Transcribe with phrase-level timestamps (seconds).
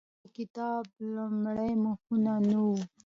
[0.03, 0.83] د دغو کیسو د کتاب
[1.15, 2.77] لومړي مخونه نه وو؟